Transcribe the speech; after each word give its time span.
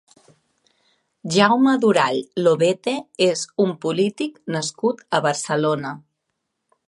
Jaume 1.35 1.73
Durall 1.83 2.17
Lobete 2.47 2.95
és 3.27 3.45
un 3.67 3.75
polític 3.85 4.41
nascut 4.57 5.05
a 5.19 5.23
Barcelona. 5.29 5.95